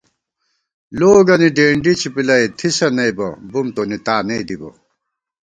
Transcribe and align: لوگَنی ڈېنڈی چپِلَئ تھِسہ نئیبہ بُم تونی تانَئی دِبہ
لوگَنی 0.99 1.49
ڈېنڈی 1.55 1.93
چپِلَئ 2.01 2.43
تھِسہ 2.57 2.87
نئیبہ 2.95 3.27
بُم 3.51 3.67
تونی 3.75 3.97
تانَئی 4.05 4.43
دِبہ 4.47 4.69